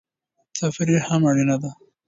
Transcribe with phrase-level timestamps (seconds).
[0.57, 1.69] تفریح هم اړینه ده.